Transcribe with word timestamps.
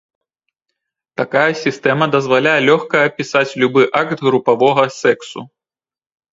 Такая 1.21 1.43
сістэма 1.63 2.05
дазваляе 2.15 2.55
лёгка 2.69 2.95
апісаць 3.11 3.47
любы 3.65 3.83
акт 4.03 4.17
групавога 4.31 4.83
сексу. 5.01 5.49